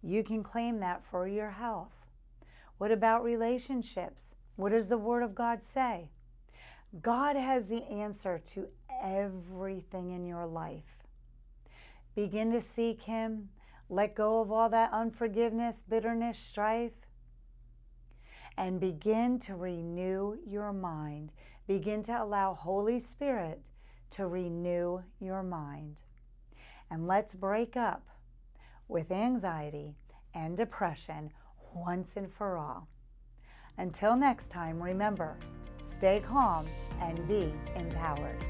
You 0.00 0.22
can 0.22 0.44
claim 0.44 0.78
that 0.78 1.04
for 1.04 1.26
your 1.26 1.50
health. 1.50 2.06
What 2.78 2.92
about 2.92 3.24
relationships? 3.24 4.36
What 4.54 4.70
does 4.70 4.90
the 4.90 4.96
Word 4.96 5.24
of 5.24 5.34
God 5.34 5.64
say? 5.64 6.10
God 7.02 7.34
has 7.34 7.66
the 7.66 7.82
answer 7.90 8.40
to 8.52 8.68
everything 9.02 10.12
in 10.12 10.24
your 10.24 10.46
life. 10.46 10.95
Begin 12.16 12.50
to 12.52 12.60
seek 12.62 13.02
Him. 13.02 13.50
Let 13.90 14.16
go 14.16 14.40
of 14.40 14.50
all 14.50 14.70
that 14.70 14.92
unforgiveness, 14.92 15.84
bitterness, 15.88 16.38
strife, 16.38 16.94
and 18.56 18.80
begin 18.80 19.38
to 19.40 19.54
renew 19.54 20.38
your 20.46 20.72
mind. 20.72 21.32
Begin 21.68 22.02
to 22.04 22.22
allow 22.22 22.54
Holy 22.54 22.98
Spirit 22.98 23.68
to 24.10 24.26
renew 24.26 25.02
your 25.20 25.42
mind. 25.42 26.00
And 26.90 27.06
let's 27.06 27.34
break 27.34 27.76
up 27.76 28.08
with 28.88 29.12
anxiety 29.12 29.94
and 30.34 30.56
depression 30.56 31.30
once 31.74 32.16
and 32.16 32.32
for 32.32 32.56
all. 32.56 32.88
Until 33.76 34.16
next 34.16 34.50
time, 34.50 34.82
remember 34.82 35.36
stay 35.82 36.20
calm 36.20 36.66
and 37.00 37.28
be 37.28 37.52
empowered. 37.76 38.42